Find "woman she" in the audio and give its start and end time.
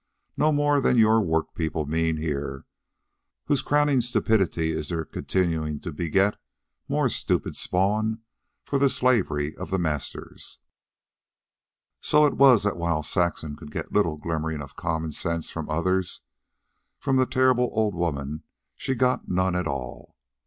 17.93-18.95